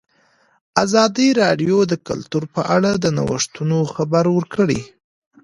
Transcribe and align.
ازادي 0.83 1.27
راډیو 1.41 1.77
د 1.91 1.93
کلتور 2.07 2.43
په 2.55 2.61
اړه 2.75 2.91
د 3.03 3.05
نوښتونو 3.17 3.77
خبر 3.93 4.25
ورکړی. 4.37 4.81